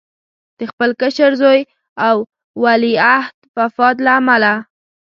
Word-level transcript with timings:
د 0.57 0.59
خپل 0.71 0.89
کشر 1.01 1.31
زوی 1.41 1.59
او 2.07 2.15
ولیعهد 2.63 3.35
وفات 3.59 3.95
له 4.05 4.11
امله. 4.19 4.53